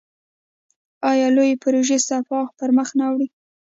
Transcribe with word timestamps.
آیا 1.11 1.27
لویې 1.35 1.59
پروژې 1.63 1.97
سپاه 2.07 2.47
پرمخ 2.57 2.89
نه 2.99 3.05
وړي؟ 3.11 3.27